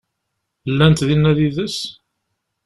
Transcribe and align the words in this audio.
Llant 0.71 0.99
dinna 1.07 1.31
yid-s? 1.37 1.77